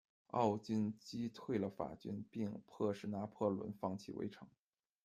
[0.31, 4.47] 奥军击退了法军，并迫使拿破仑放弃围城。